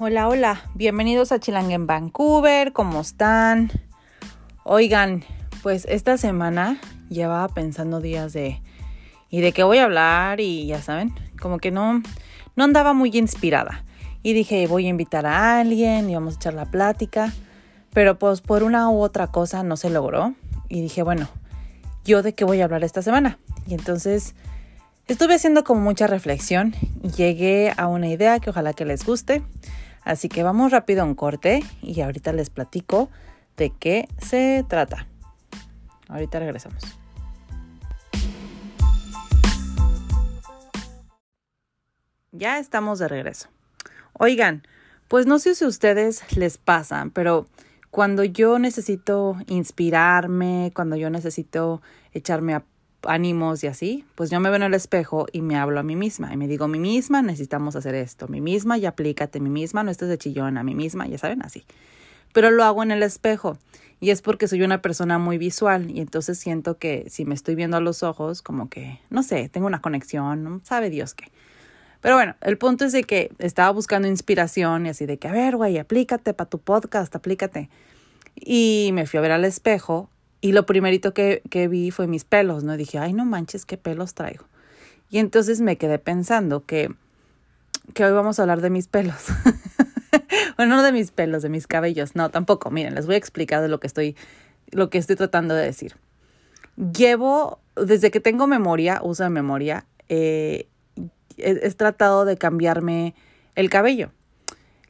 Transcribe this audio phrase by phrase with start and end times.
[0.00, 3.72] Hola, hola, bienvenidos a Chilang en Vancouver, ¿cómo están?
[4.62, 5.24] Oigan,
[5.64, 8.62] pues esta semana llevaba pensando días de
[9.28, 12.00] y de qué voy a hablar y ya saben, como que no
[12.54, 13.84] no andaba muy inspirada.
[14.22, 17.32] Y dije, voy a invitar a alguien y vamos a echar la plática,
[17.92, 20.36] pero pues por una u otra cosa no se logró
[20.68, 21.26] y dije, bueno,
[22.04, 23.40] yo de qué voy a hablar esta semana.
[23.66, 24.36] Y entonces
[25.08, 29.42] estuve haciendo como mucha reflexión y llegué a una idea que ojalá que les guste.
[30.02, 33.08] Así que vamos rápido a un corte y ahorita les platico
[33.56, 35.06] de qué se trata.
[36.08, 36.82] Ahorita regresamos.
[42.32, 43.48] Ya estamos de regreso.
[44.12, 44.62] Oigan,
[45.08, 47.46] pues no sé si a ustedes les pasa, pero
[47.90, 52.64] cuando yo necesito inspirarme, cuando yo necesito echarme a
[53.02, 55.96] ánimos y así, pues yo me veo en el espejo y me hablo a mí
[55.96, 59.82] misma y me digo, mi misma, necesitamos hacer esto, mi misma, y aplícate, mi misma,
[59.82, 61.64] no estés de chillona, mi misma, ya saben, así.
[62.32, 63.56] Pero lo hago en el espejo
[64.00, 67.54] y es porque soy una persona muy visual y entonces siento que si me estoy
[67.54, 71.30] viendo a los ojos, como que, no sé, tengo una conexión, sabe Dios qué.
[72.00, 75.32] Pero bueno, el punto es de que estaba buscando inspiración y así de que, a
[75.32, 77.70] ver, güey, aplícate para tu podcast, aplícate.
[78.36, 80.08] Y me fui a ver al espejo
[80.40, 82.76] y lo primerito que, que vi fue mis pelos, ¿no?
[82.76, 84.44] dije, ay, no manches, qué pelos traigo.
[85.10, 86.94] Y entonces me quedé pensando que,
[87.94, 89.26] que hoy vamos a hablar de mis pelos.
[90.56, 92.14] bueno, no de mis pelos, de mis cabellos.
[92.14, 92.70] No, tampoco.
[92.70, 94.16] Miren, les voy a explicar lo que estoy,
[94.70, 95.96] lo que estoy tratando de decir.
[96.76, 100.68] Llevo, desde que tengo memoria, uso de memoria, eh,
[101.38, 103.14] he, tratado de cambiarme
[103.54, 104.12] el cabello.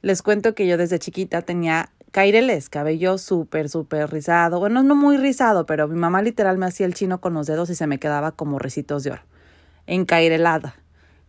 [0.02, 4.58] Les cuento que yo desde chiquita tenía caireles, cabello súper, súper rizado.
[4.58, 7.70] Bueno, no muy rizado, pero mi mamá literal me hacía el chino con los dedos
[7.70, 9.22] y se me quedaba como ricitos de oro.
[9.86, 10.76] Encairelada,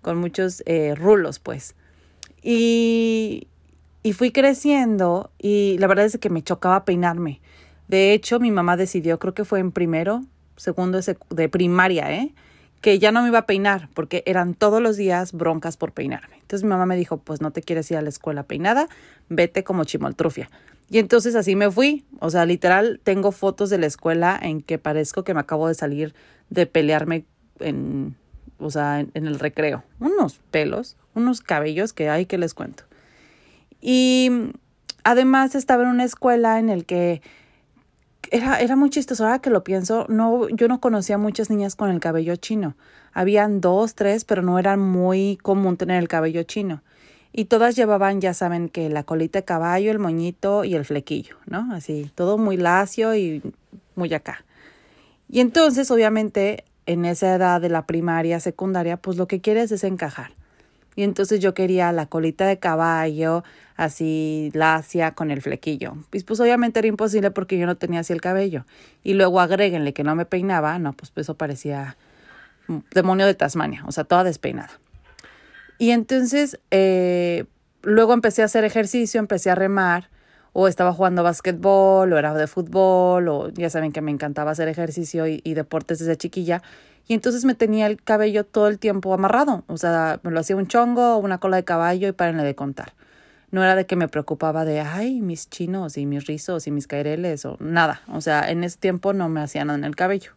[0.02, 1.75] con muchos eh, rulos, pues.
[2.41, 3.47] Y,
[4.03, 7.42] y fui creciendo y la verdad es que me chocaba peinarme.
[7.87, 10.23] De hecho, mi mamá decidió, creo que fue en primero,
[10.55, 10.99] segundo
[11.30, 12.33] de primaria, ¿eh?
[12.82, 16.36] que ya no me iba a peinar porque eran todos los días broncas por peinarme.
[16.36, 18.87] Entonces mi mamá me dijo, pues no te quieres ir a la escuela peinada,
[19.27, 20.49] vete como chimoltrufia.
[20.89, 22.05] Y entonces así me fui.
[22.20, 25.76] O sea, literal, tengo fotos de la escuela en que parezco que me acabo de
[25.76, 26.16] salir
[26.50, 27.26] de pelearme
[27.60, 28.16] en,
[28.60, 29.83] o sea, en, el recreo.
[30.00, 32.83] Unos pelos, unos cabellos que hay que les cuento.
[33.82, 34.32] Y
[35.04, 37.21] además estaba en una escuela en el que
[38.32, 39.26] era, era muy chistoso.
[39.26, 42.76] Ahora que lo pienso, no, yo no conocía muchas niñas con el cabello chino.
[43.14, 46.82] Habían dos, tres, pero no era muy común tener el cabello chino.
[47.31, 51.37] Y todas llevaban, ya saben, que la colita de caballo, el moñito y el flequillo,
[51.45, 51.73] ¿no?
[51.73, 53.41] Así, todo muy lacio y
[53.95, 54.43] muy acá.
[55.29, 59.83] Y entonces, obviamente, en esa edad de la primaria, secundaria, pues lo que quieres es
[59.83, 60.31] encajar.
[60.95, 63.43] Y entonces yo quería la colita de caballo,
[63.77, 65.93] así lacia con el flequillo.
[66.09, 68.65] Pues, pues obviamente era imposible porque yo no tenía así el cabello.
[69.03, 71.95] Y luego agréguenle que no me peinaba, no, pues, pues eso parecía
[72.91, 74.71] demonio de Tasmania, o sea, toda despeinada.
[75.79, 77.45] Y entonces eh,
[77.81, 80.09] luego empecé a hacer ejercicio, empecé a remar,
[80.51, 84.67] o estaba jugando básquetbol, o era de fútbol, o ya saben que me encantaba hacer
[84.67, 86.61] ejercicio y, deportes desde chiquilla.
[87.07, 89.63] Y entonces me tenía el cabello todo el tiempo amarrado.
[89.67, 92.93] O sea, me lo hacía un chongo una cola de caballo y párenle de contar.
[93.51, 96.87] No era de que me preocupaba de, ay, mis chinos y mis rizos y mis
[96.87, 98.01] caireles o nada.
[98.09, 100.33] O sea, en ese tiempo no me hacía nada en el cabello.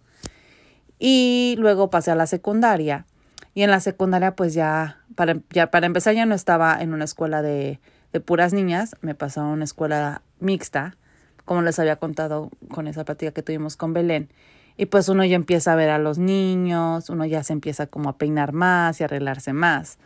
[0.98, 3.06] Y luego pasé a la secundaria.
[3.54, 7.04] Y en la secundaria, pues ya para, ya, para empezar, ya no estaba en una
[7.04, 7.80] escuela de,
[8.12, 8.96] de puras niñas.
[9.00, 10.96] Me pasó a una escuela mixta,
[11.44, 14.28] como les había contado con esa plática que tuvimos con Belén.
[14.76, 18.08] Y pues uno ya empieza a ver a los niños, uno ya se empieza como
[18.08, 19.98] a peinar más y arreglarse más.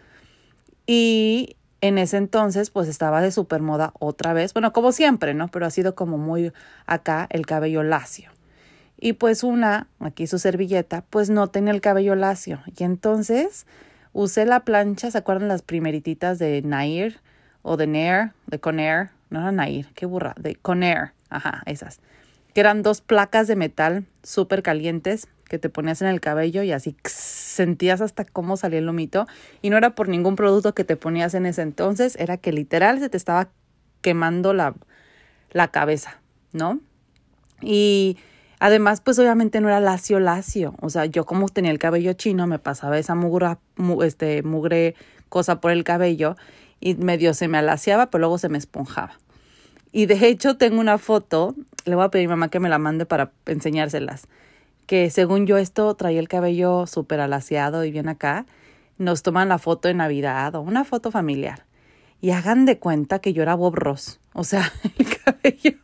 [0.87, 5.49] Y en ese entonces pues estaba de super moda otra vez, bueno, como siempre, ¿no?
[5.49, 6.53] Pero ha sido como muy
[6.87, 8.31] acá el cabello lacio.
[8.99, 12.60] Y pues una, aquí su servilleta, pues no tenía el cabello lacio.
[12.77, 13.66] Y entonces
[14.16, 17.21] usé la plancha, ¿se acuerdan las primerititas de Nair
[17.63, 19.10] o de Nair, de Conair?
[19.28, 22.01] No era Nair, qué burra, de Conair, ajá, esas
[22.57, 26.72] que eran dos placas de metal súper calientes que te ponías en el cabello y
[26.72, 29.27] así sentías hasta cómo salía el lomito.
[29.60, 32.98] Y no era por ningún producto que te ponías en ese entonces, era que literal
[32.98, 33.51] se te estaba
[34.01, 34.74] quemando la,
[35.51, 36.18] la cabeza,
[36.54, 36.80] ¿no?
[37.60, 38.16] Y
[38.58, 40.74] además, pues obviamente no era lacio, lacio.
[40.80, 43.56] O sea, yo como tenía el cabello chino, me pasaba esa mugre,
[44.04, 44.94] este, mugre
[45.28, 46.36] cosa por el cabello
[46.80, 49.18] y medio se me alaciaba, pero luego se me esponjaba.
[49.92, 51.54] Y de hecho tengo una foto
[51.86, 54.26] le voy a pedir a mi mamá que me la mande para enseñárselas.
[54.86, 58.44] Que según yo esto traía el cabello súper alaciado y bien acá.
[58.98, 61.64] Nos toman la foto de Navidad o una foto familiar.
[62.21, 64.21] Y hagan de cuenta que yo era Bob Ross.
[64.33, 65.78] O sea, el cabello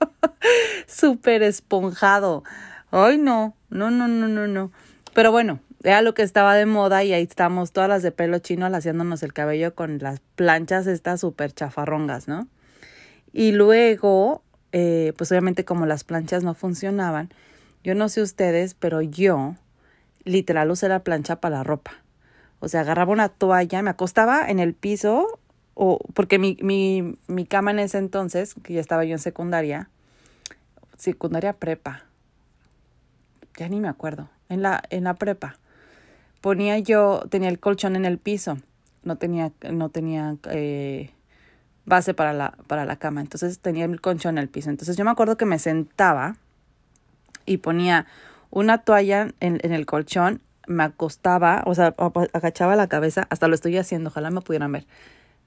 [0.86, 2.44] súper esponjado.
[2.90, 4.72] Ay, no, no, no, no, no, no.
[5.14, 8.38] Pero bueno, era lo que estaba de moda y ahí estamos todas las de pelo
[8.38, 12.48] chino haciéndonos el cabello con las planchas estas súper chafarrongas, ¿no?
[13.32, 14.42] Y luego,
[14.72, 17.30] eh, pues obviamente como las planchas no funcionaban,
[17.82, 19.56] yo no sé ustedes, pero yo
[20.24, 21.92] literal usé la plancha para la ropa.
[22.60, 25.40] O sea, agarraba una toalla, me acostaba en el piso,
[25.74, 29.88] o porque mi, mi, mi cama en ese entonces, que ya estaba yo en secundaria,
[30.96, 32.04] secundaria prepa,
[33.56, 35.56] ya ni me acuerdo, en la, en la prepa,
[36.40, 38.58] ponía yo, tenía el colchón en el piso,
[39.02, 41.10] no tenía, no tenía eh,
[41.84, 44.70] base para la, para la cama, entonces tenía el colchón en el piso.
[44.70, 46.36] Entonces yo me acuerdo que me sentaba
[47.46, 48.06] y ponía
[48.50, 51.94] una toalla en, en el colchón, me acostaba, o sea,
[52.32, 54.86] agachaba la cabeza, hasta lo estoy haciendo, ojalá me pudieran ver.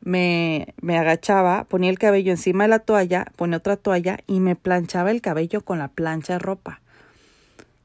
[0.01, 4.55] Me, me agachaba, ponía el cabello encima de la toalla, ponía otra toalla y me
[4.55, 6.81] planchaba el cabello con la plancha de ropa.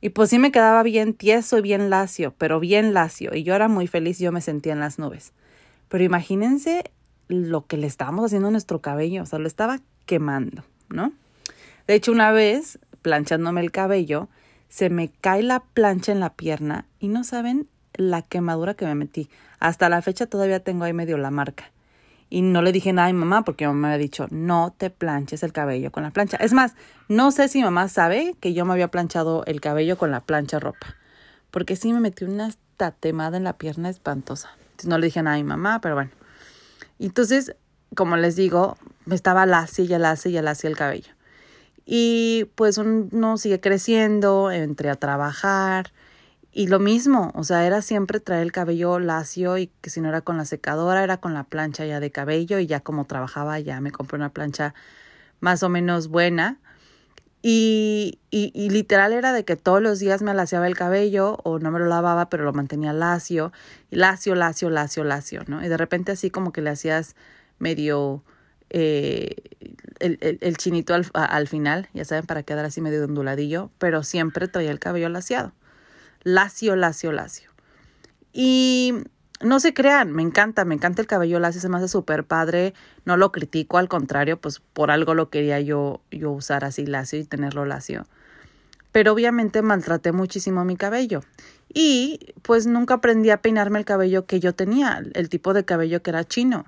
[0.03, 3.35] Y pues sí me quedaba bien tieso y bien lacio, pero bien lacio.
[3.35, 5.33] Y yo era muy feliz, yo me sentía en las nubes.
[5.89, 6.85] Pero imagínense
[7.29, 11.12] lo que le estábamos haciendo a nuestro cabello, o sea, lo estaba quemando, ¿no?
[11.87, 14.29] De hecho, una vez, planchándome el cabello,
[14.69, 18.95] se me cae la plancha en la pierna y no saben la quemadura que me
[18.95, 19.29] metí.
[19.59, 21.71] Hasta la fecha todavía tengo ahí medio la marca.
[22.32, 24.73] Y no le dije nada a mi mamá porque mi mamá me había dicho, no
[24.77, 26.37] te planches el cabello con la plancha.
[26.37, 26.75] Es más,
[27.09, 30.61] no sé si mamá sabe que yo me había planchado el cabello con la plancha
[30.61, 30.94] ropa.
[31.50, 34.50] Porque sí me metí una tatemada en la pierna espantosa.
[34.62, 36.12] Entonces no le dije nada a mi mamá, pero bueno.
[37.00, 37.56] Entonces,
[37.97, 41.12] como les digo, me estaba lacia y lacia y lacia el cabello.
[41.85, 45.93] Y pues uno sigue creciendo, entré a trabajar
[46.52, 50.08] y lo mismo, o sea, era siempre traer el cabello lacio y que si no
[50.08, 53.61] era con la secadora, era con la plancha ya de cabello y ya como trabajaba
[53.61, 54.75] ya me compré una plancha
[55.41, 56.58] más o menos buena.
[57.43, 61.58] Y, y, y, literal era de que todos los días me laciaba el cabello o
[61.58, 63.50] no me lo lavaba, pero lo mantenía lacio,
[63.91, 65.64] y lacio, lacio, lacio, lacio, ¿no?
[65.64, 67.17] Y de repente así como que le hacías
[67.58, 68.23] medio
[68.69, 69.37] eh,
[70.00, 74.47] el, el, chinito al, al, final, ya saben, para quedar así medio onduladillo, pero siempre
[74.47, 75.52] traía el cabello laciado.
[76.22, 77.50] Lacio, lacio, lacio.
[78.32, 78.94] Y
[79.40, 82.75] no se crean, me encanta, me encanta el cabello lacio, se me hace súper padre,
[83.05, 87.19] no lo critico, al contrario, pues por algo lo quería yo, yo usar así lacio
[87.19, 88.06] y tenerlo lacio.
[88.93, 91.22] Pero obviamente maltraté muchísimo mi cabello.
[91.72, 96.02] Y pues nunca aprendí a peinarme el cabello que yo tenía, el tipo de cabello
[96.02, 96.66] que era chino.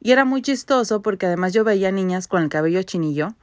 [0.00, 3.34] Y era muy chistoso porque además yo veía niñas con el cabello chinillo,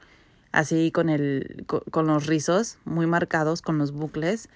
[0.52, 4.48] así con el con, los rizos muy marcados, con los bucles,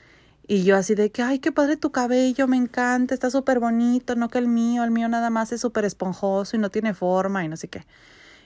[0.48, 4.14] y yo así de que, ay, qué padre tu cabello, me encanta, está súper bonito,
[4.14, 7.44] no que el mío, el mío nada más es súper esponjoso y no tiene forma
[7.44, 7.84] y no sé qué.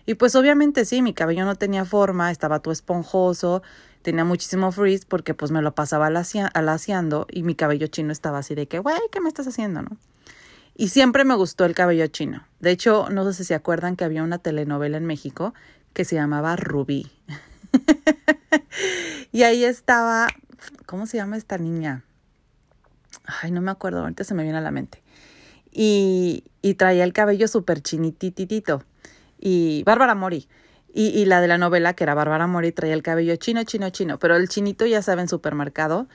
[0.06, 3.62] Y pues obviamente sí, mi cabello no tenía forma, estaba todo esponjoso,
[4.02, 8.54] tenía muchísimo frizz porque pues me lo pasaba alaciando y mi cabello chino estaba así
[8.54, 9.96] de que, güey, ¿qué me estás haciendo, no?
[10.74, 12.46] Y siempre me gustó el cabello chino.
[12.60, 15.52] De hecho, no sé si se acuerdan que había una telenovela en México
[15.92, 17.10] que se llamaba Rubí.
[19.32, 20.28] y ahí estaba,
[20.86, 22.04] ¿cómo se llama esta niña?
[23.42, 25.02] Ay, no me acuerdo, ahorita se me viene a la mente.
[25.72, 28.84] Y, y traía el cabello súper chinitititito.
[29.38, 30.48] Y Bárbara Mori.
[30.92, 33.90] Y, y, la de la novela, que era Bárbara Mori, traía el cabello chino, chino,
[33.90, 34.18] chino.
[34.18, 36.08] Pero el chinito, ya saben, súper marcado.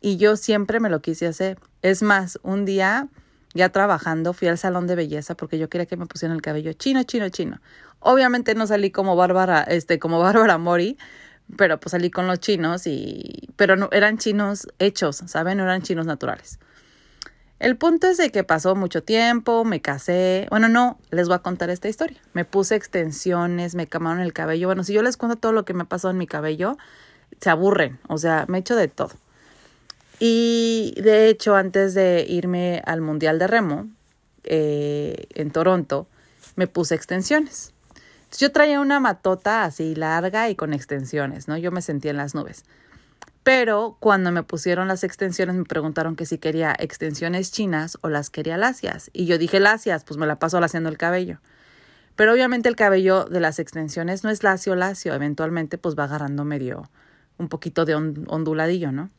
[0.00, 1.58] Y yo siempre me lo quise hacer.
[1.82, 3.08] Es más, un día
[3.54, 6.72] ya trabajando, fui al salón de belleza porque yo quería que me pusieran el cabello
[6.72, 7.60] chino, chino, chino.
[8.00, 10.98] Obviamente no salí como Bárbara, este, como Bárbara Mori,
[11.56, 15.58] pero pues salí con los chinos y, pero no, eran chinos hechos, ¿saben?
[15.58, 16.58] No eran chinos naturales.
[17.58, 21.38] El punto es de que pasó mucho tiempo, me casé, bueno, no, les voy a
[21.38, 22.20] contar esta historia.
[22.32, 24.66] Me puse extensiones, me camaron el cabello.
[24.66, 26.76] Bueno, si yo les cuento todo lo que me pasó en mi cabello,
[27.40, 29.12] se aburren, o sea, me he hecho de todo.
[30.18, 33.88] Y de hecho, antes de irme al Mundial de Remo
[34.44, 36.08] eh, en Toronto,
[36.56, 37.71] me puse extensiones.
[38.38, 41.56] Yo traía una matota así larga y con extensiones, ¿no?
[41.56, 42.64] Yo me sentía en las nubes.
[43.42, 48.30] Pero cuando me pusieron las extensiones me preguntaron que si quería extensiones chinas o las
[48.30, 49.10] quería lacias.
[49.12, 51.40] Y yo dije lacias, pues me la paso laciando el cabello.
[52.14, 55.14] Pero obviamente el cabello de las extensiones no es lacio, lacio.
[55.14, 56.88] Eventualmente pues va agarrando medio,
[57.38, 59.10] un poquito de onduladillo, ¿no?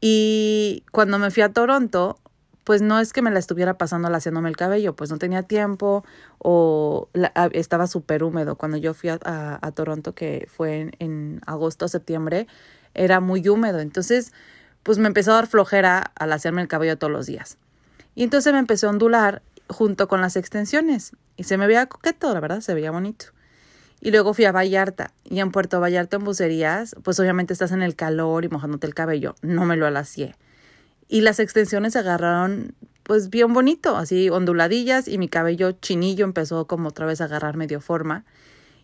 [0.00, 2.18] Y cuando me fui a Toronto,
[2.64, 6.04] pues no es que me la estuviera pasando haciéndome el cabello, pues no tenía tiempo
[6.38, 7.08] o
[7.52, 8.56] estaba súper húmedo.
[8.56, 12.46] Cuando yo fui a, Toronto, que fue en, en agosto septiembre,
[12.94, 13.80] era muy húmedo.
[13.80, 14.32] Entonces,
[14.82, 17.58] pues me empezó a dar flojera al hacerme el cabello todos los días.
[18.14, 21.12] Y entonces me empezó a ondular junto con las extensiones.
[21.36, 23.26] Y se me veía coqueto, la verdad, se veía bonito.
[24.00, 25.12] Y luego fui a Vallarta.
[25.24, 28.94] Y en Puerto Vallarta, en bucerías, pues obviamente estás en el calor y mojándote el
[28.94, 29.34] cabello.
[29.42, 30.34] No me lo alacié.
[31.12, 35.08] Y las extensiones se agarraron, pues bien bonito, así onduladillas.
[35.08, 38.24] Y mi cabello chinillo empezó como otra vez a agarrar medio forma.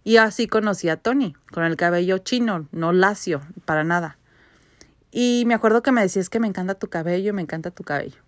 [0.05, 4.19] Y así conocí a Tony, con el cabello chino, no lacio, para nada.
[5.11, 8.19] Y me acuerdo que me decías que me encanta tu cabello, me encanta tu cabello.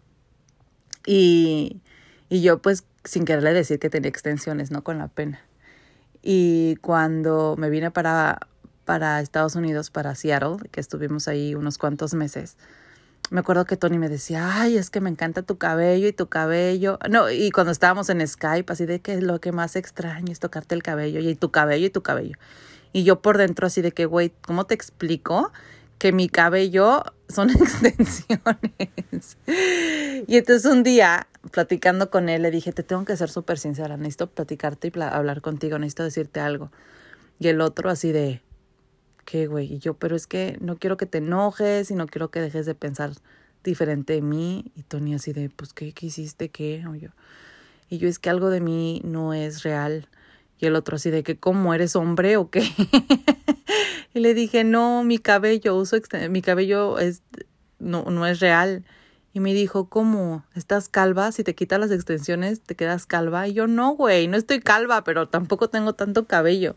[1.04, 1.83] Y,
[2.30, 4.83] y yo pues sin quererle decir que tenía extensiones, ¿no?
[4.83, 5.42] Con la pena.
[6.23, 8.38] Y cuando me vine para,
[8.87, 12.57] para Estados Unidos, para Seattle, que estuvimos ahí unos cuantos meses,
[13.31, 16.29] me acuerdo que Tony me decía, ay, es que me encanta tu cabello y tu
[16.29, 16.99] cabello.
[17.09, 20.75] No, y cuando estábamos en Skype, así de que lo que más extraño es tocarte
[20.75, 22.37] el cabello y tu cabello y tu cabello.
[22.93, 25.53] Y yo por dentro así de que, güey, ¿cómo te explico?
[25.99, 29.39] Que mi cabello son extensiones.
[30.27, 33.97] y entonces un día, platicando con él, le dije, te tengo que ser súper sincera,
[33.97, 36.73] necesito platicarte y hablar contigo, necesito decirte algo.
[37.39, 38.43] Y el otro así de,
[39.31, 39.73] ¿qué, güey?
[39.73, 42.67] Y yo, pero es que no quiero que te enojes y no quiero que dejes
[42.67, 43.13] de pensar
[43.63, 44.73] diferente de mí.
[44.75, 46.49] Y Tony así de, pues, ¿qué, qué hiciste?
[46.49, 46.85] ¿Qué?
[46.89, 47.11] O yo.
[47.89, 50.09] Y yo, es que algo de mí no es real.
[50.59, 52.69] Y el otro así de que, ¿cómo eres hombre o qué?
[54.15, 55.97] y le dije, no, mi cabello, uso
[56.29, 57.23] mi cabello es,
[57.79, 58.85] no, no es real.
[59.33, 60.45] Y me dijo, ¿cómo?
[60.57, 61.31] ¿Estás calva?
[61.31, 63.47] Si te quitas las extensiones, ¿te quedas calva?
[63.47, 66.75] Y yo, no, güey, no estoy calva, pero tampoco tengo tanto cabello.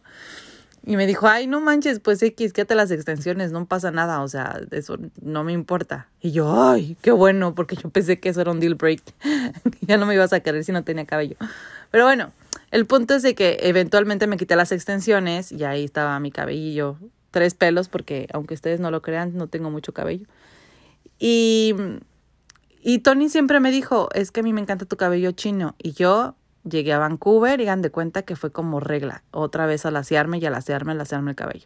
[0.85, 4.27] Y me dijo, ay, no manches, pues X, quédate las extensiones, no pasa nada, o
[4.27, 6.09] sea, eso no me importa.
[6.19, 9.01] Y yo, ay, qué bueno, porque yo pensé que eso era un deal break.
[9.81, 11.37] ya no me ibas a querer si no tenía cabello.
[11.89, 12.33] Pero bueno,
[12.71, 16.97] el punto es de que eventualmente me quité las extensiones y ahí estaba mi cabello,
[17.31, 20.25] tres pelos, porque aunque ustedes no lo crean, no tengo mucho cabello.
[21.17, 21.75] Y,
[22.81, 25.75] y Tony siempre me dijo, es que a mí me encanta tu cabello chino.
[25.77, 29.23] Y yo Llegué a Vancouver y de cuenta que fue como regla.
[29.31, 31.65] Otra vez a laciarme y a laciarme, a laciarme el cabello.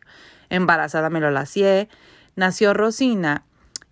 [0.50, 1.90] Embarazada me lo lacié.
[2.36, 3.46] Nació Rosina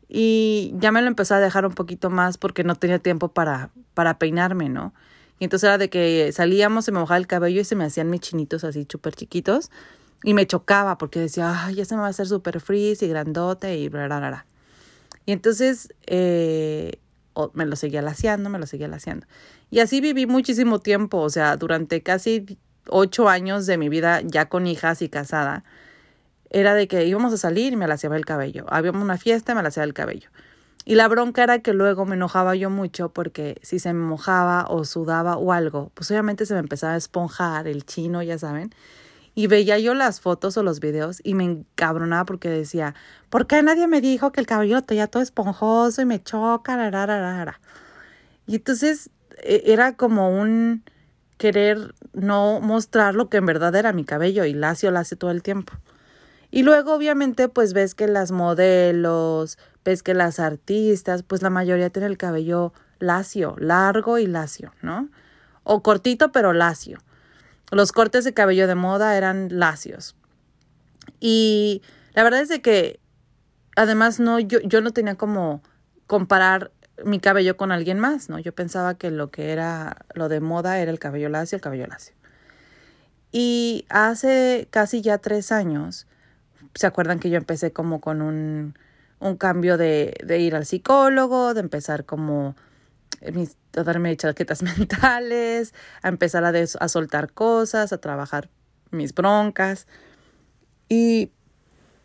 [0.08, 3.70] y ya me lo empecé a dejar un poquito más porque no tenía tiempo para,
[3.94, 4.94] para peinarme, ¿no?
[5.40, 8.10] Y entonces era de que salíamos, se me mojaba el cabello y se me hacían
[8.10, 9.70] mis chinitos así súper chiquitos.
[10.24, 13.10] Y me chocaba porque decía, ay, ya se me va a hacer súper freeze y
[13.10, 14.46] grandote y bla, bla, bla.
[15.26, 17.00] Y entonces eh,
[17.54, 19.28] me lo seguía laciando, me lo seguía laciando.
[19.70, 24.48] Y así viví muchísimo tiempo, o sea, durante casi ocho años de mi vida ya
[24.48, 25.64] con hijas y casada.
[26.50, 28.66] Era de que íbamos a salir y me laciaba el cabello.
[28.70, 30.30] Habíamos una fiesta y me laciaba el cabello.
[30.86, 34.68] Y la bronca era que luego me enojaba yo mucho porque si se me mojaba
[34.70, 38.70] o sudaba o algo, pues obviamente se me empezaba a esponjar el chino, ya saben.
[39.36, 42.96] Y veía yo las fotos o los videos y me encabronaba porque decía,
[43.30, 47.60] ¿por qué nadie me dijo que el cabello tenía todo esponjoso y me choca?
[48.48, 49.10] Y entonces
[49.44, 50.84] e, era como un
[51.38, 55.44] querer no mostrar lo que en verdad era mi cabello y lacio, lacio todo el
[55.44, 55.74] tiempo.
[56.50, 61.90] Y luego obviamente pues ves que las modelos, ves que las artistas, pues la mayoría
[61.90, 65.10] tiene el cabello lacio, largo y lacio, ¿no?
[65.64, 67.00] O cortito pero lacio.
[67.72, 70.16] Los cortes de cabello de moda eran lacios.
[71.20, 71.82] Y
[72.14, 73.00] la verdad es de que
[73.76, 75.62] además no yo yo no tenía como
[76.08, 76.72] comparar
[77.04, 78.40] mi cabello con alguien más, ¿no?
[78.40, 81.88] Yo pensaba que lo que era lo de moda era el cabello lacio, el cabello
[81.88, 82.16] lacio.
[83.32, 86.08] Y hace casi ya tres años,
[86.74, 88.76] ¿se acuerdan que yo empecé como con un,
[89.20, 92.56] un cambio de, de ir al psicólogo, de empezar como
[93.22, 98.50] a darme chaquetas mentales, a empezar a, a soltar cosas, a trabajar
[98.92, 99.88] mis broncas.
[100.90, 101.32] Y,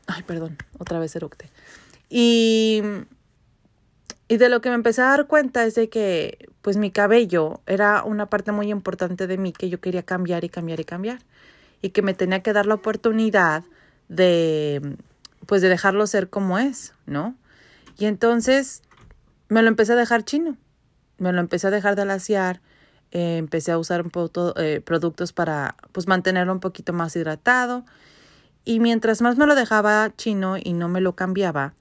[0.06, 1.50] ay, perdón, otra vez eructé.
[2.08, 2.82] Y
[4.30, 7.62] y de lo que me empecé a dar cuenta es de que pues mi cabello
[7.66, 11.18] era una parte muy importante de mí que yo quería cambiar y cambiar y cambiar.
[11.82, 13.64] Y que me tenía que dar la oportunidad
[14.08, 14.96] de
[15.46, 17.34] pues de dejarlo ser como es, ¿no?
[17.98, 18.82] Y entonces
[19.48, 20.56] me lo empecé a dejar chino.
[21.20, 22.60] Me lo empecé a dejar de alaciar.
[23.12, 27.84] Eh, empecé a usar un poco, eh, productos para pues mantenerlo un poquito más hidratado.
[28.64, 31.74] Y mientras más me lo dejaba chino y no me lo cambiaba,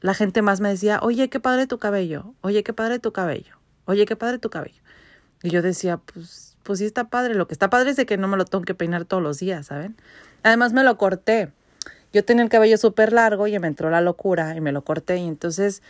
[0.00, 3.56] la gente más me decía, oye, qué padre tu cabello, oye, qué padre tu cabello,
[3.84, 4.82] oye, qué padre tu cabello.
[5.42, 7.34] Y yo decía, pues, pues sí está padre.
[7.34, 9.66] Lo que está padre es que no me lo tengo que peinar todos los días,
[9.66, 9.96] ¿saben?
[10.42, 11.52] Además me lo corté.
[12.12, 15.18] Yo tenía el cabello súper largo y me entró la locura y me lo corté.
[15.18, 15.82] Y entonces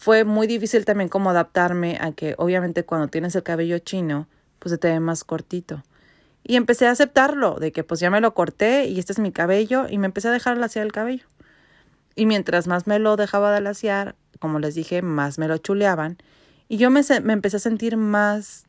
[0.00, 4.28] fue muy difícil también como adaptarme a que obviamente cuando tienes el cabello chino,
[4.58, 5.82] pues se te ve más cortito.
[6.42, 9.30] Y empecé a aceptarlo, de que pues ya me lo corté y este es mi
[9.30, 11.26] cabello y me empecé a dejar hacia el cabello.
[12.14, 16.16] Y mientras más me lo dejaba de laciar, como les dije, más me lo chuleaban.
[16.66, 18.64] Y yo me, me empecé a sentir más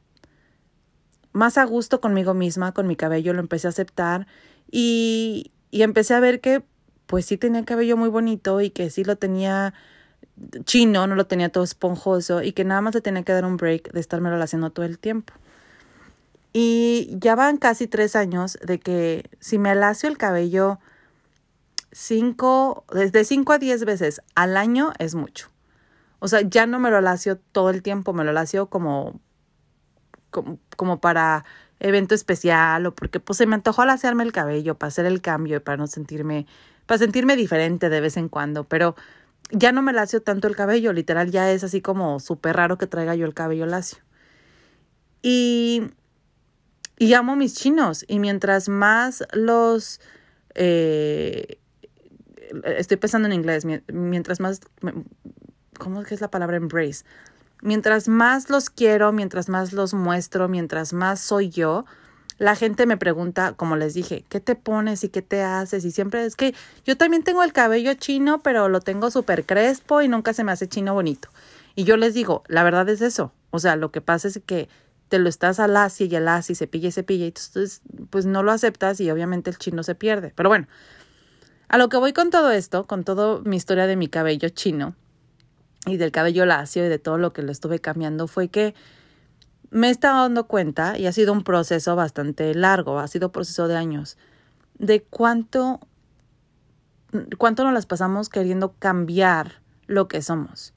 [1.32, 4.28] más a gusto conmigo misma, con mi cabello, lo empecé a aceptar
[4.70, 6.62] y, y empecé a ver que
[7.06, 9.74] pues sí tenía cabello muy bonito y que sí lo tenía
[10.66, 13.58] chino, no lo tenía todo esponjoso y que nada más le tenía que dar un
[13.58, 15.34] break de estármelo haciendo todo el tiempo.
[16.54, 20.80] Y ya van casi tres años de que si me alacio el cabello
[21.92, 25.50] cinco, desde cinco a diez veces al año es mucho.
[26.20, 29.20] O sea, ya no me lo alacio todo el tiempo, me lo alacio como,
[30.30, 31.46] como, como para
[31.80, 35.58] evento especial o porque pues se me antojó alaciarme el cabello para hacer el cambio
[35.58, 36.46] y para no sentirme,
[36.86, 38.96] para sentirme diferente de vez en cuando, pero
[39.52, 42.88] ya no me lacio tanto el cabello, literal ya es así como súper raro que
[42.88, 44.00] traiga yo el cabello lacio.
[45.22, 45.84] Y,
[46.98, 50.02] y amo mis chinos y mientras más los...
[50.56, 51.60] Eh,
[52.78, 54.62] estoy pensando en inglés, mientras más...
[55.78, 57.04] ¿Cómo es que es la palabra embrace?
[57.62, 61.86] Mientras más los quiero, mientras más los muestro, mientras más soy yo,
[62.42, 65.86] la gente me pregunta, como les dije, ¿qué te pones y qué te haces?
[65.86, 70.02] Y siempre es que yo también tengo el cabello chino, pero lo tengo súper crespo
[70.02, 71.30] y nunca se me hace chino bonito.
[71.76, 73.32] Y yo les digo, la verdad es eso.
[73.52, 74.70] O sea, lo que pasa es que
[75.08, 79.00] te lo estás alaci y alaci, cepilla y cepilla, y entonces pues no lo aceptas
[79.00, 80.34] y obviamente el chino se pierde.
[80.36, 80.66] Pero bueno,
[81.68, 84.96] a lo que voy con todo esto, con toda mi historia de mi cabello chino
[85.86, 88.74] y del cabello lacio y de todo lo que lo estuve cambiando, fue que
[89.72, 93.68] me he estado dando cuenta, y ha sido un proceso bastante largo, ha sido proceso
[93.70, 94.18] de años,
[94.78, 95.80] de cuánto,
[97.38, 100.74] cuánto nos las pasamos queriendo cambiar lo que somos,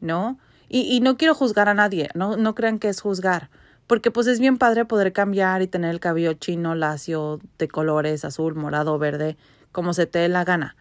[0.00, 0.38] ¿no?
[0.70, 3.48] Y, no quiero juzgar a nadie, no, no crean que es juzgar,
[3.86, 8.24] porque pues es bien padre poder cambiar y tener el cabello chino, lacio, de colores,
[8.26, 9.38] azul, morado, verde,
[9.72, 10.76] como se te dé la gana.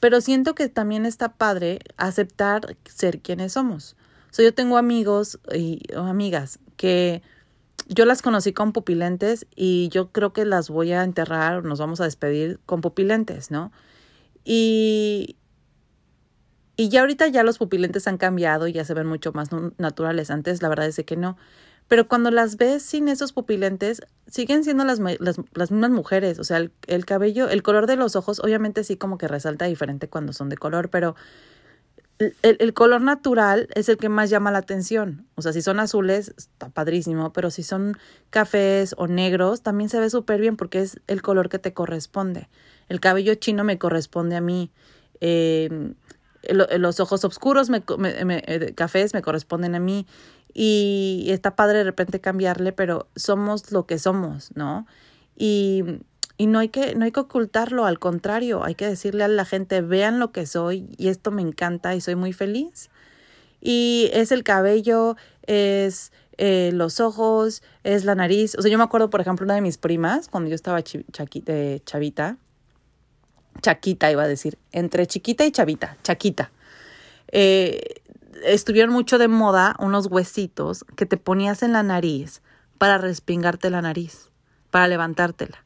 [0.00, 3.96] Pero siento que también está padre aceptar ser quienes somos.
[4.30, 7.22] O sea, yo tengo amigos y amigas que
[7.88, 12.00] yo las conocí con pupilentes y yo creo que las voy a enterrar, nos vamos
[12.00, 13.72] a despedir con pupilentes, ¿no?
[14.44, 15.36] Y,
[16.76, 20.30] y ya ahorita ya los pupilentes han cambiado y ya se ven mucho más naturales.
[20.30, 21.36] Antes la verdad es que no.
[21.88, 26.40] Pero cuando las ves sin esos pupilentes, siguen siendo las, las, las mismas mujeres.
[26.40, 29.66] O sea, el, el cabello, el color de los ojos, obviamente sí como que resalta
[29.66, 31.14] diferente cuando son de color, pero
[32.18, 35.26] el, color natural es el que más llama la atención.
[35.34, 37.96] O sea, si son azules, está padrísimo, pero si son
[38.30, 42.48] cafés o negros, también se ve súper bien porque es el color que te corresponde.
[42.88, 44.70] El cabello chino me corresponde a mí.
[45.20, 45.94] Eh,
[46.48, 50.06] los ojos oscuros, me, eh, cafés, me corresponden a mí.
[50.54, 54.86] Y está padre de repente cambiarle, pero somos lo que somos, ¿no?
[55.36, 55.84] Y
[56.38, 59.44] y no hay que, no hay que ocultarlo, al contrario, hay que decirle a la
[59.44, 62.90] gente, vean lo que soy y esto me encanta y soy muy feliz.
[63.60, 68.54] Y es el cabello, es eh, los ojos, es la nariz.
[68.58, 71.80] O sea, yo me acuerdo, por ejemplo, una de mis primas, cuando yo estaba eh,
[71.84, 72.36] chavita,
[73.62, 76.50] chaquita iba a decir, entre chiquita y chavita, chaquita.
[77.28, 78.02] Eh,
[78.44, 82.42] estuvieron mucho de moda unos huesitos que te ponías en la nariz
[82.76, 84.30] para respingarte la nariz,
[84.70, 85.65] para levantártela.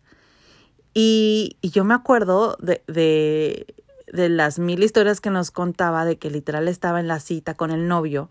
[0.95, 3.67] Y, yo me acuerdo de, de,
[4.13, 7.71] de las mil historias que nos contaba de que literal estaba en la cita con
[7.71, 8.29] el novio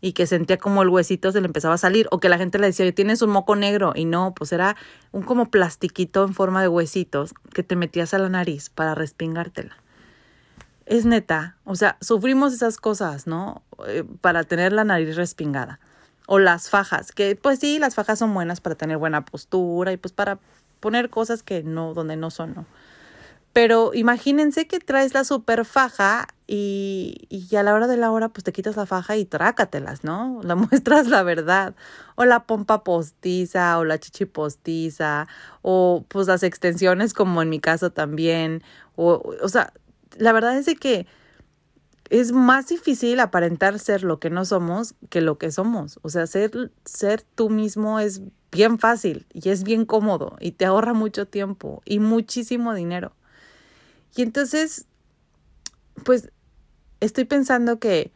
[0.00, 2.58] y que sentía como el huesito se le empezaba a salir o que la gente
[2.58, 4.76] le decía, tienes un moco negro y no, pues era
[5.12, 9.76] un como plastiquito en forma de huesitos que te metías a la nariz para respingártela.
[10.86, 13.62] Es neta, o sea, sufrimos esas cosas, ¿no?
[13.86, 15.78] Eh, para tener la nariz respingada.
[16.26, 19.96] O las fajas, que pues sí, las fajas son buenas para tener buena postura y
[19.96, 20.38] pues para
[20.80, 22.66] poner cosas que no, donde no son, ¿no?
[23.52, 28.28] Pero imagínense que traes la super faja y, y a la hora de la hora
[28.28, 30.40] pues te quitas la faja y trácatelas, ¿no?
[30.44, 31.74] La muestras la verdad.
[32.14, 35.26] O la pompa postiza o la chichi postiza
[35.62, 38.62] o pues las extensiones como en mi caso también.
[38.94, 39.72] O, o sea,
[40.16, 41.06] la verdad es que
[42.10, 45.98] es más difícil aparentar ser lo que no somos que lo que somos.
[46.02, 50.64] O sea, ser, ser tú mismo es bien fácil y es bien cómodo y te
[50.64, 53.12] ahorra mucho tiempo y muchísimo dinero.
[54.16, 54.86] Y entonces,
[56.04, 56.30] pues
[57.00, 58.12] estoy pensando que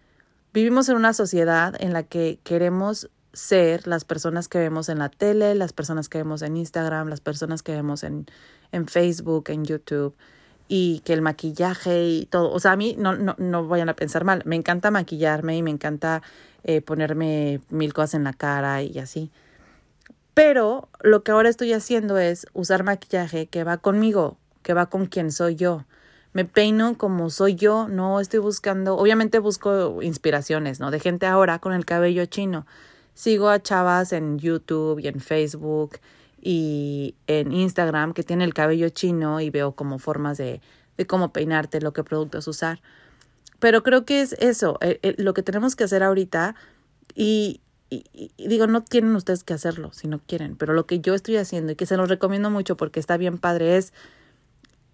[0.52, 5.08] vivimos en una sociedad en la que queremos ser las personas que vemos en la
[5.08, 8.26] tele, las personas que vemos en Instagram, las personas que vemos en,
[8.72, 10.14] en Facebook, en YouTube
[10.68, 13.96] y que el maquillaje y todo, o sea, a mí no, no, no vayan a
[13.96, 16.22] pensar mal, me encanta maquillarme y me encanta
[16.62, 19.30] eh, ponerme mil cosas en la cara y así.
[20.34, 25.06] Pero lo que ahora estoy haciendo es usar maquillaje que va conmigo, que va con
[25.06, 25.84] quien soy yo.
[26.32, 30.90] Me peino como soy yo, no estoy buscando, obviamente busco inspiraciones, ¿no?
[30.90, 32.66] De gente ahora con el cabello chino.
[33.14, 36.00] sigo a chavas en YouTube y en Facebook
[36.42, 40.60] y en Instagram que tienen el cabello chino y veo como formas de,
[40.96, 42.80] de cómo peinarte, lo que productos usar.
[43.60, 46.56] Pero creo que es eso, eh, eh, lo que tenemos que hacer ahorita
[47.14, 51.14] y, y, digo, no tienen ustedes que hacerlo si no quieren, pero lo que yo
[51.14, 53.92] estoy haciendo y que se los recomiendo mucho porque está bien padre es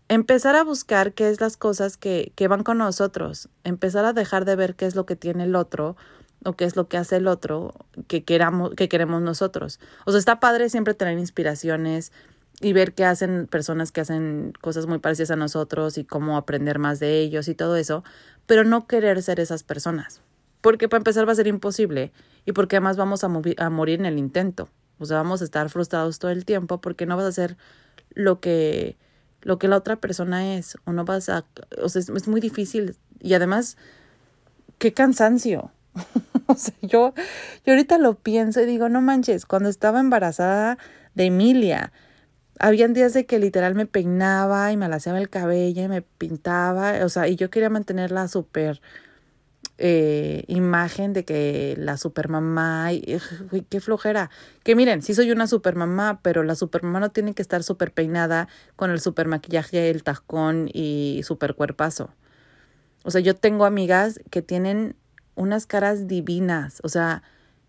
[0.09, 4.45] empezar a buscar qué es las cosas que, que van con nosotros, empezar a dejar
[4.45, 5.97] de ver qué es lo que tiene el otro
[6.45, 7.75] o qué es lo que hace el otro
[8.09, 9.79] que queramos, que queremos nosotros.
[10.07, 12.13] O sea, está padre siempre tener inspiraciones
[12.61, 16.79] y ver qué hacen personas que hacen cosas muy parecidas a nosotros y cómo aprender
[16.79, 18.05] más de ellos y todo eso,
[18.47, 20.21] pero no querer ser esas personas.
[20.61, 22.13] Porque para empezar va a ser imposible
[22.45, 24.69] y porque además vamos a, a morir en el intento.
[24.99, 27.57] O sea, vamos a estar frustrados todo el tiempo porque no vas a hacer
[28.15, 28.97] lo que
[29.43, 31.47] lo que la otra persona es o no vas a
[31.83, 33.77] o sea, es, muy difícil y además
[34.79, 35.71] qué cansancio.
[36.47, 37.15] o sea, yo
[37.65, 40.79] yo ahorita lo pienso y digo, no manches, cuando estaba embarazada
[41.15, 41.93] de Emilia,
[42.59, 47.05] habían días de que literal me peinaba y me alaciaba el cabello y me pintaba,
[47.05, 48.83] o sea, y yo quería mantenerla súper
[49.83, 53.19] eh, imagen de que la supermamá, y,
[53.51, 54.31] uy, qué flojera.
[54.63, 58.47] Que miren, sí soy una supermamá, pero la supermamá no tiene que estar súper peinada
[58.77, 62.11] con el super maquillaje, el tacón y super cuerpazo.
[63.05, 64.97] O sea, yo tengo amigas que tienen
[65.35, 67.23] unas caras divinas, o sea,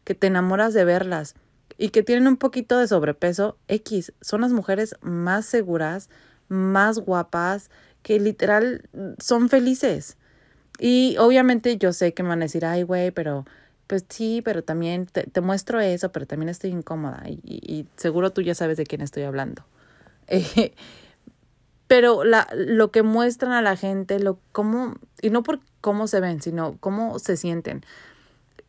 [0.04, 1.36] que te enamoras de verlas
[1.78, 6.10] y que tienen un poquito de sobrepeso, X, son las mujeres más seguras,
[6.50, 7.70] más guapas,
[8.04, 10.18] que literal son felices.
[10.80, 13.46] Y obviamente yo sé que me van a decir, ay, güey, pero
[13.88, 18.32] pues sí, pero también te, te, muestro eso, pero también estoy incómoda y, y, seguro
[18.32, 19.66] tú ya sabes de quién estoy hablando.
[21.88, 26.22] Pero la, lo que muestran a la gente, lo cómo, y no por cómo se
[26.22, 27.84] ven, sino cómo se sienten,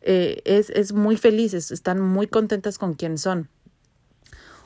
[0.01, 3.47] eh, es, es muy felices, están muy contentas con quién son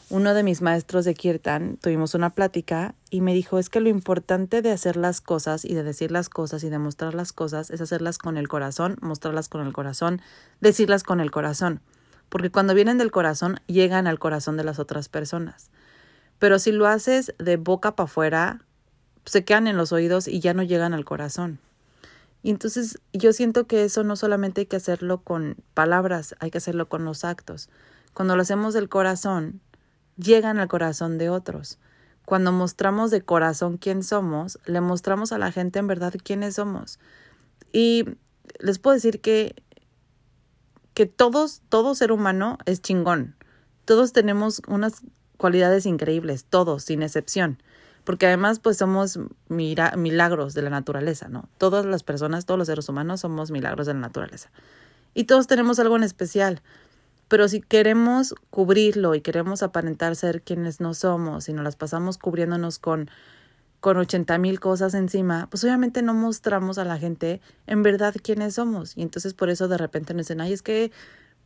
[0.10, 3.89] uno de mis maestros de Kirtan, tuvimos una plática y me dijo, es que lo
[3.89, 7.70] importante de hacer las cosas y de decir las cosas y de mostrar las cosas
[7.72, 10.22] es hacerlas con el corazón, mostrarlas con el corazón,
[10.62, 11.82] decirlas con el corazón,
[12.30, 15.70] porque cuando vienen del corazón llegan al corazón de las otras personas.
[16.39, 18.62] Pero si lo haces de boca para afuera,
[19.26, 21.60] se quedan en los oídos y ya no llegan al corazón.
[22.43, 26.60] Y entonces yo siento que eso no solamente hay que hacerlo con palabras, hay que
[26.60, 27.70] hacerlo con los actos.
[28.13, 29.60] Cuando lo hacemos del corazón,
[30.18, 31.80] llegan al corazón de otros.
[32.26, 37.00] Cuando mostramos de corazón quién somos, le mostramos a la gente en verdad quiénes somos.
[37.72, 38.06] Y
[38.60, 39.56] les puedo decir que,
[40.94, 43.36] que todos, todo ser humano es chingón.
[43.86, 45.04] Todos tenemos unas
[45.38, 47.62] cualidades increíbles, todos, sin excepción.
[48.04, 51.50] Porque además, pues somos milagros de la naturaleza, ¿no?
[51.58, 54.50] Todas las personas, todos los seres humanos somos milagros de la naturaleza.
[55.14, 56.62] Y todos tenemos algo en especial.
[57.28, 62.18] Pero si queremos cubrirlo y queremos aparentar ser quienes no somos y nos las pasamos
[62.18, 63.10] cubriéndonos con
[63.80, 68.56] con ochenta mil cosas encima, pues obviamente no mostramos a la gente en verdad quiénes
[68.56, 68.98] somos.
[68.98, 70.92] Y entonces por eso de repente nos dicen, ay, es que,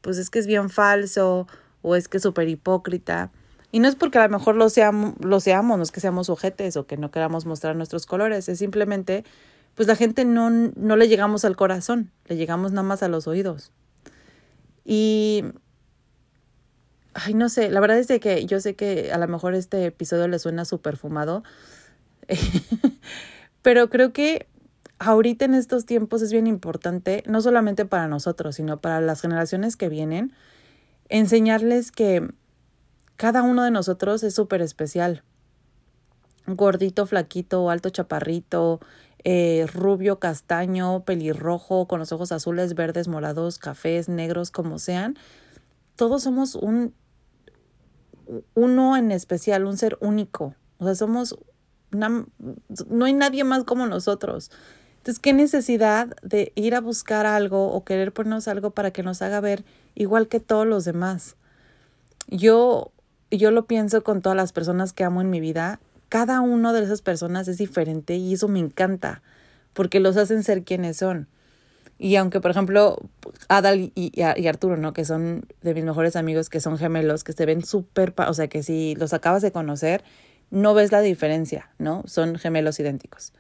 [0.02, 1.48] pues es que es bien falso,
[1.82, 3.32] o es que es súper hipócrita.
[3.72, 6.30] Y no es porque a lo mejor lo seamos, lo seamos, no es que seamos
[6.30, 9.24] ojetes o que no queramos mostrar nuestros colores, es simplemente,
[9.76, 13.28] pues la gente no, no le llegamos al corazón, le llegamos nada más a los
[13.28, 13.72] oídos.
[14.84, 15.44] Y
[17.14, 19.86] Ay, no sé, la verdad es de que yo sé que a lo mejor este
[19.86, 21.44] episodio le suena súper fumado,
[23.62, 24.48] pero creo que
[25.00, 29.76] ahorita en estos tiempos es bien importante, no solamente para nosotros, sino para las generaciones
[29.76, 30.32] que vienen,
[31.10, 32.30] enseñarles que
[33.18, 35.24] cada uno de nosotros es súper especial.
[36.48, 38.80] Gordito, flaquito, alto, chaparrito,
[39.24, 45.18] eh, rubio, castaño, pelirrojo, con los ojos azules, verdes, morados, cafés, negros, como sean.
[45.96, 46.96] Todos somos un
[48.54, 50.56] uno en especial, un ser único.
[50.78, 51.38] O sea, somos
[51.92, 54.52] no hay nadie más como nosotros.
[54.98, 59.22] Entonces, ¿qué necesidad de ir a buscar algo o querer ponernos algo para que nos
[59.22, 59.64] haga ver
[59.96, 61.36] igual que todos los demás?
[62.28, 62.92] Yo,
[63.30, 65.80] yo lo pienso con todas las personas que amo en mi vida.
[66.08, 69.22] Cada una de esas personas es diferente y eso me encanta
[69.74, 71.28] porque los hacen ser quienes son.
[72.04, 72.98] Y aunque, por ejemplo,
[73.48, 74.92] Adal y, Arturo, ¿no?
[74.92, 78.48] Que son de mis mejores amigos, que son gemelos, que se ven súper, o sea,
[78.48, 80.04] que si los acabas de conocer,
[80.50, 82.02] no ves la diferencia, ¿no?
[82.08, 83.34] Son gemelos idénticos.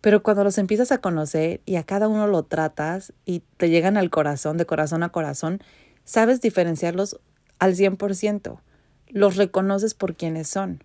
[0.00, 3.96] Pero cuando los empiezas a conocer y a cada uno lo tratas y te llegan
[3.96, 5.60] al corazón, de corazón a corazón,
[6.04, 7.18] sabes diferenciarlos
[7.58, 8.60] al 100%.
[9.08, 10.84] Los reconoces por quienes son.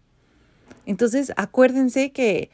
[0.87, 2.49] Entonces, acuérdense que,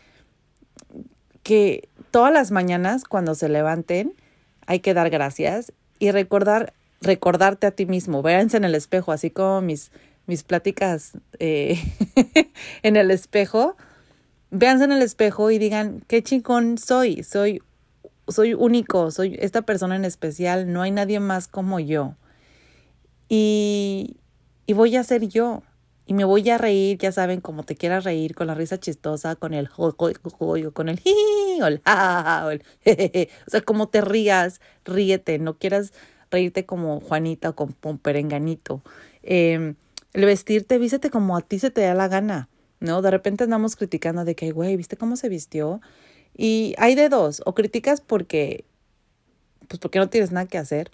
[1.41, 4.13] que todas las mañanas cuando se levanten,
[4.65, 9.31] hay que dar gracias y recordar recordarte a ti mismo, véanse en el espejo, así
[9.31, 9.91] como mis,
[10.27, 11.81] mis pláticas eh,
[12.83, 13.75] en el espejo,
[14.51, 17.61] véanse en el espejo y digan, qué chingón soy, soy,
[18.27, 22.15] soy único, soy esta persona en especial, no hay nadie más como yo.
[23.27, 24.17] Y,
[24.67, 25.63] y voy a ser yo.
[26.05, 29.35] Y me voy a reír, ya saben, como te quieras reír, con la risa chistosa,
[29.35, 30.09] con el jo, con
[30.89, 30.99] el
[31.61, 32.63] o el ja, o el
[33.47, 35.93] O sea, como te rías, ríete, no quieras
[36.31, 38.81] reírte como Juanita o como Perenganito.
[39.23, 39.75] Eh,
[40.13, 43.01] el vestirte, vístete como a ti se te da la gana, ¿no?
[43.01, 45.81] De repente andamos criticando de que, güey, ¿viste cómo se vistió?
[46.35, 48.65] Y hay de dos, o criticas porque,
[49.67, 50.91] pues porque no tienes nada que hacer,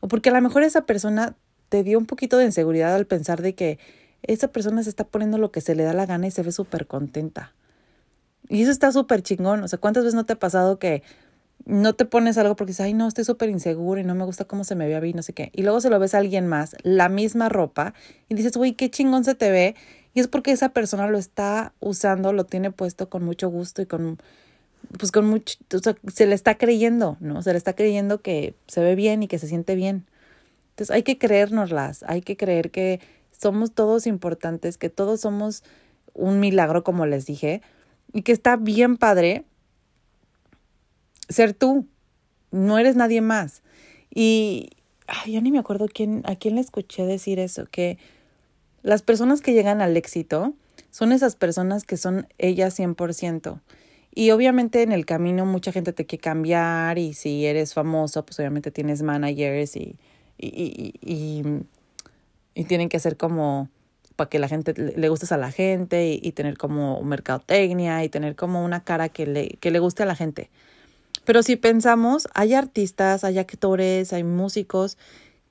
[0.00, 1.36] o porque a lo mejor esa persona
[1.68, 3.78] te dio un poquito de inseguridad al pensar de que
[4.22, 6.52] esa persona se está poniendo lo que se le da la gana y se ve
[6.52, 7.52] súper contenta.
[8.48, 9.62] Y eso está súper chingón.
[9.62, 11.02] O sea, ¿cuántas veces no te ha pasado que
[11.64, 14.44] no te pones algo porque dices, ay, no, estoy súper inseguro y no me gusta
[14.44, 15.50] cómo se me ve a mí, no sé qué.
[15.52, 17.94] Y luego se lo ves a alguien más, la misma ropa,
[18.28, 19.74] y dices, güey, qué chingón se te ve.
[20.14, 23.86] Y es porque esa persona lo está usando, lo tiene puesto con mucho gusto y
[23.86, 24.18] con,
[24.98, 27.42] pues con mucho, o sea, se le está creyendo, ¿no?
[27.42, 30.06] Se le está creyendo que se ve bien y que se siente bien.
[30.70, 33.00] Entonces hay que creérnoslas, hay que creer que
[33.40, 35.64] somos todos importantes, que todos somos
[36.12, 37.62] un milagro, como les dije,
[38.12, 39.44] y que está bien padre
[41.28, 41.86] ser tú,
[42.50, 43.62] no eres nadie más.
[44.12, 44.70] Y
[45.06, 47.98] ay, ya ni me acuerdo quién, a quién le escuché decir eso, que
[48.82, 50.54] las personas que llegan al éxito
[50.90, 53.60] son esas personas que son ellas 100%.
[54.12, 58.40] Y obviamente en el camino mucha gente te quiere cambiar y si eres famoso, pues
[58.40, 59.96] obviamente tienes managers y,
[60.36, 61.44] y,
[62.64, 63.68] tienen que hacer como
[64.16, 68.36] para que la gente le gustes a la gente y, tener como mercadotecnia y tener
[68.36, 70.50] como una cara que le, que le guste a la gente.
[71.24, 74.98] Pero si pensamos, hay artistas, hay actores, hay músicos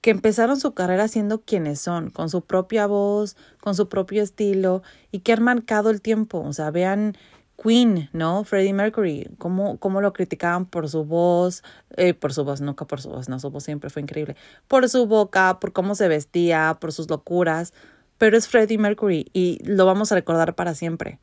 [0.02, 4.82] que empezaron su carrera siendo quienes son, con su propia voz, con su propio estilo
[5.12, 6.40] y que han marcado el tiempo.
[6.40, 7.18] O sea, vean
[7.62, 8.44] Queen, ¿no?
[8.44, 11.64] Freddie Mercury, cómo, cómo lo criticaban por su voz,
[11.98, 14.36] eh, por su voz, nunca por su voz, no, su voz siempre fue increíble,
[14.68, 17.74] por su boca, por cómo se vestía, por sus locuras,
[18.18, 21.20] pero es Freddie Mercury y lo vamos a recordar para siempre.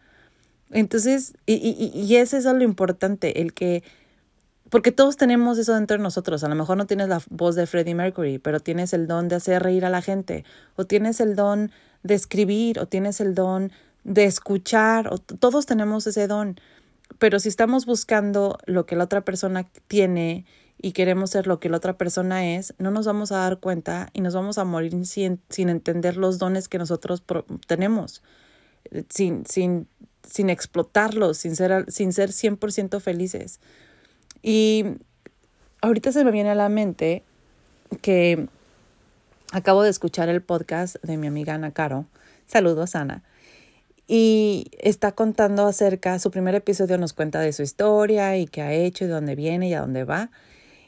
[0.71, 3.83] Entonces, y, y, y es eso lo importante, el que
[4.69, 6.43] porque todos tenemos eso dentro de nosotros.
[6.43, 9.37] A lo mejor no tienes la voz de Freddie Mercury, pero tienes el don de
[9.37, 10.45] hacer reír a la gente,
[10.75, 11.71] o tienes el don
[12.03, 13.71] de escribir, o tienes el don
[14.07, 16.61] de escuchar, o todos tenemos ese don.
[17.19, 20.47] Pero si estamos buscando lo que la otra persona tiene
[20.81, 24.11] y queremos ser lo que la otra persona es, no nos vamos a dar cuenta
[24.13, 27.25] y nos vamos a morir sin, sin entender los dones que nosotros
[27.67, 28.23] tenemos,
[29.09, 29.89] sin, sin,
[30.23, 33.59] sin explotarlos, sin ser, sin ser 100% felices.
[34.41, 34.85] Y
[35.81, 37.25] ahorita se me viene a la mente
[38.03, 38.47] que
[39.51, 42.07] acabo de escuchar el podcast de mi amiga Ana Caro.
[42.47, 43.25] Saludos, Ana.
[44.09, 48.73] Y está contando acerca, su primer episodio nos cuenta de su historia y qué ha
[48.73, 50.31] hecho y dónde viene y a dónde va.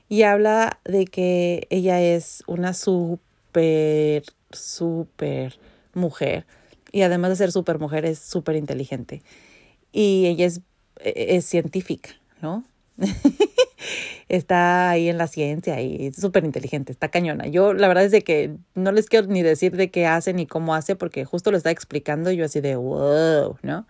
[0.08, 5.58] Y habla de que ella es una súper, súper
[5.94, 6.46] mujer.
[6.92, 9.22] Y además de ser súper mujer, es súper inteligente.
[9.92, 10.60] Y ella es,
[11.00, 12.64] es científica, ¿no?
[14.28, 17.46] está ahí en la ciencia y es súper inteligente, está cañona.
[17.46, 20.46] Yo la verdad es de que no les quiero ni decir de qué hace ni
[20.46, 23.86] cómo hace porque justo lo está explicando y yo así de wow, ¿no?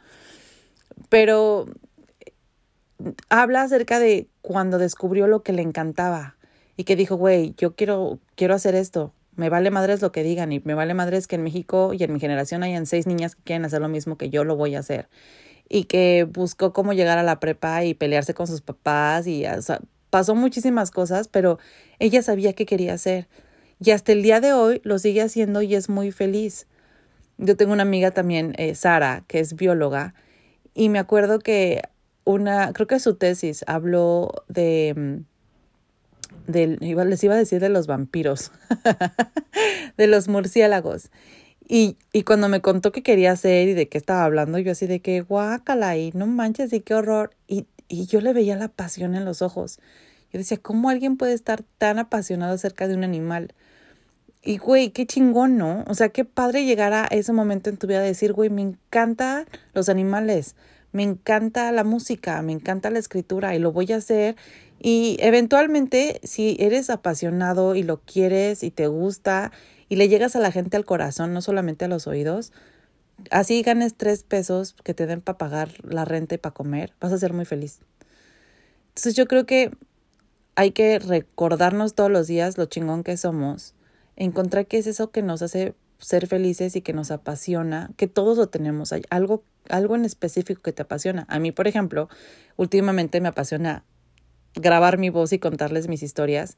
[1.09, 1.67] Pero
[3.29, 6.37] habla acerca de cuando descubrió lo que le encantaba
[6.77, 9.13] y que dijo, güey, yo quiero, quiero hacer esto.
[9.35, 12.13] Me vale madres lo que digan y me vale madres que en México y en
[12.13, 14.81] mi generación hayan seis niñas que quieren hacer lo mismo que yo lo voy a
[14.81, 15.09] hacer
[15.69, 19.63] y que buscó cómo llegar a la prepa y pelearse con sus papás y o
[19.63, 21.59] sea, pasó muchísimas cosas, pero
[21.99, 23.29] ella sabía qué quería hacer
[23.81, 26.67] y hasta el día de hoy lo sigue haciendo y es muy feliz.
[27.39, 30.15] Yo tengo una amiga también, eh, Sara, que es bióloga
[30.75, 31.83] y me acuerdo que
[32.25, 35.25] una, creo que su tesis habló de,
[36.47, 38.51] mm, les iba a decir de los vampiros,
[39.97, 41.11] de los murciélagos.
[41.71, 44.87] Y, y cuando me contó qué quería hacer y de qué estaba hablando, yo así
[44.87, 47.31] de que guácala y no manches y qué horror.
[47.47, 49.81] Y, y yo le veía la pasión en los ojos.
[50.33, 53.55] Yo decía, ¿cómo alguien puede estar tan apasionado acerca de un animal?
[54.43, 55.85] Y güey, qué chingón, ¿no?
[55.89, 58.63] O sea, qué padre llegar a ese momento en tu vida de decir, güey, me
[58.63, 60.55] encantan los animales,
[60.93, 64.37] me encanta la música, me encanta la escritura y lo voy a hacer.
[64.79, 69.51] Y eventualmente, si eres apasionado y lo quieres y te gusta
[69.89, 72.53] y le llegas a la gente al corazón, no solamente a los oídos,
[73.31, 77.13] así ganes tres pesos que te den para pagar la renta y para comer, vas
[77.13, 77.81] a ser muy feliz.
[78.89, 79.71] Entonces yo creo que
[80.55, 83.75] hay que recordarnos todos los días lo chingón que somos
[84.19, 88.37] encontrar qué es eso que nos hace ser felices y que nos apasiona, que todos
[88.37, 91.25] lo tenemos, hay algo, algo en específico que te apasiona.
[91.29, 92.09] A mí, por ejemplo,
[92.57, 93.85] últimamente me apasiona
[94.55, 96.57] grabar mi voz y contarles mis historias,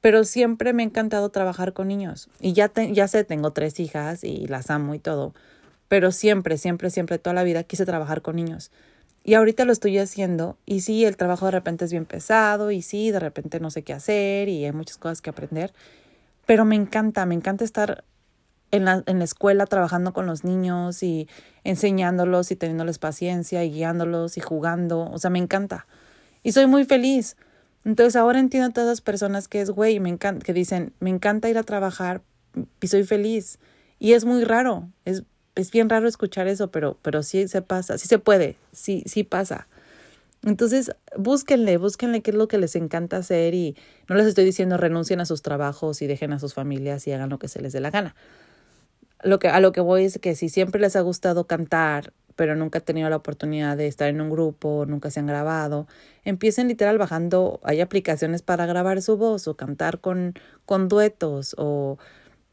[0.00, 2.28] pero siempre me ha encantado trabajar con niños.
[2.40, 5.34] Y ya, ya sé, tengo tres hijas y las amo y todo,
[5.88, 8.70] pero siempre, siempre, siempre, toda la vida quise trabajar con niños.
[9.24, 12.82] Y ahorita lo estoy haciendo y sí, el trabajo de repente es bien pesado y
[12.82, 15.74] sí, de repente no sé qué hacer y hay muchas cosas que aprender,
[16.46, 18.04] pero me encanta, me encanta estar
[18.70, 21.28] en la, en la escuela trabajando con los niños y
[21.64, 25.10] enseñándolos y teniéndoles paciencia y guiándolos y jugando.
[25.10, 25.86] O sea, me encanta.
[26.42, 27.36] Y soy muy feliz.
[27.84, 31.10] Entonces ahora entiendo a todas las personas que es, güey, me encanta, que dicen, me
[31.10, 32.22] encanta ir a trabajar
[32.80, 33.58] y soy feliz.
[33.98, 35.24] Y es muy raro, es,
[35.58, 39.24] es bien raro escuchar eso, pero, pero sí se pasa, sí se puede, sí, sí
[39.24, 39.68] pasa.
[40.44, 43.76] Entonces, búsquenle, búsquenle qué es lo que les encanta hacer y
[44.08, 47.30] no les estoy diciendo renuncien a sus trabajos y dejen a sus familias y hagan
[47.30, 48.14] lo que se les dé la gana
[49.22, 52.54] lo que, a lo que voy es que si siempre les ha gustado cantar, pero
[52.54, 55.88] nunca han tenido la oportunidad de estar en un grupo, nunca se han grabado,
[56.24, 60.34] empiecen literal bajando, hay aplicaciones para grabar su voz o cantar con,
[60.66, 61.98] con duetos o,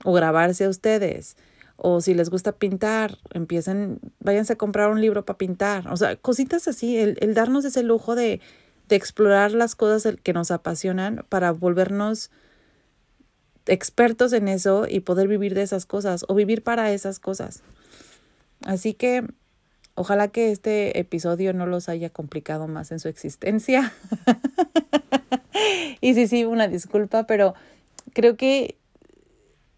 [0.04, 1.38] o grabarse a ustedes.
[1.78, 5.88] O si les gusta pintar, empiecen, váyanse a comprar un libro para pintar.
[5.92, 8.40] O sea, cositas así, el, el darnos ese lujo de,
[8.88, 12.32] de explorar las cosas que nos apasionan para volvernos
[13.68, 17.64] expertos en eso y poder vivir de esas cosas o vivir para esas cosas.
[18.64, 19.26] Así que
[19.96, 23.92] ojalá que este episodio no los haya complicado más en su existencia.
[26.02, 27.56] y sí, sí, una disculpa, pero
[28.14, 28.78] creo que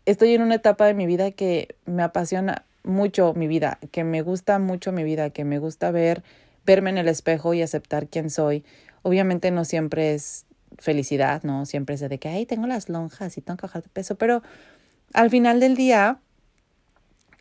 [0.07, 4.21] estoy en una etapa de mi vida que me apasiona mucho mi vida, que me
[4.21, 6.23] gusta mucho mi vida, que me gusta ver
[6.65, 8.63] verme en el espejo y aceptar quién soy.
[9.03, 10.45] Obviamente no siempre es
[10.79, 11.65] felicidad, ¿no?
[11.65, 14.41] Siempre es de que, ay, tengo las lonjas y tengo que bajar de peso, pero
[15.13, 16.19] al final del día,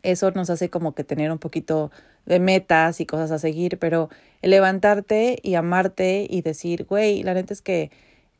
[0.03, 1.91] eso nos hace como que tener un poquito
[2.25, 4.09] de metas y cosas a seguir, pero
[4.41, 7.91] levantarte y amarte y decir, güey, la neta es que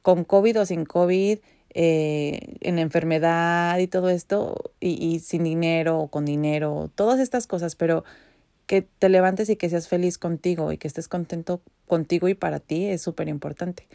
[0.01, 1.39] con COVID o sin COVID,
[1.73, 7.47] eh, en enfermedad y todo esto, y, y sin dinero o con dinero, todas estas
[7.47, 8.03] cosas, pero
[8.67, 12.59] que te levantes y que seas feliz contigo y que estés contento contigo y para
[12.59, 13.87] ti es súper importante.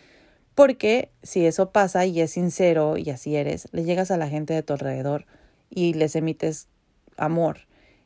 [0.55, 4.55] Porque si eso pasa y es sincero y así eres, le llegas a la gente
[4.55, 5.27] de tu alrededor
[5.71, 6.69] y les emites
[7.17, 7.61] amor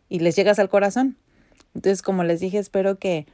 [0.09, 1.17] y les llegas al corazón.
[1.75, 3.27] Entonces, como les dije, espero que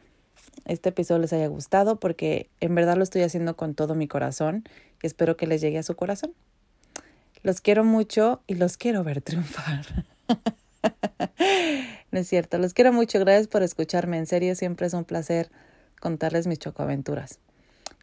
[0.65, 4.65] este episodio les haya gustado porque en verdad lo estoy haciendo con todo mi corazón
[5.03, 6.33] y espero que les llegue a su corazón.
[7.43, 10.07] Los quiero mucho y los quiero ver triunfar.
[12.13, 13.19] no es cierto, los quiero mucho.
[13.19, 14.19] Gracias por escucharme.
[14.19, 15.51] En serio, siempre es un placer
[16.01, 17.41] contarles mis chocoaventuras.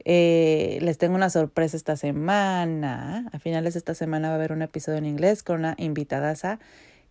[0.06, 3.30] Eh, les tengo una sorpresa esta semana.
[3.32, 6.60] A finales de esta semana va a haber un episodio en inglés con una invitadaza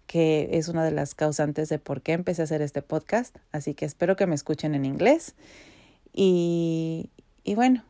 [0.09, 3.37] que es una de las causantes de por qué empecé a hacer este podcast.
[3.53, 5.35] Así que espero que me escuchen en inglés.
[6.15, 7.11] Y,
[7.45, 7.85] y bueno,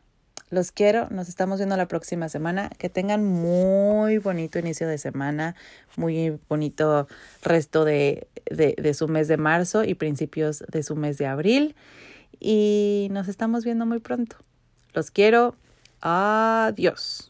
[0.49, 1.07] los quiero.
[1.11, 2.69] Nos estamos viendo la próxima semana.
[2.77, 5.55] Que tengan muy bonito inicio de semana,
[5.95, 7.07] muy bonito
[7.41, 11.73] resto de, de, de su mes de marzo y principios de su mes de abril.
[12.37, 14.35] Y nos estamos viendo muy pronto.
[14.93, 15.55] Los quiero.
[16.01, 17.28] Adiós.